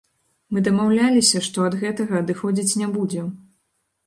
Мы 0.53 0.61
дамаўляліся, 0.67 1.41
што 1.49 1.67
ад 1.69 1.77
гэтага 1.83 2.13
адыходзіць 2.23 2.77
не 2.81 2.87
будзем. 2.97 3.31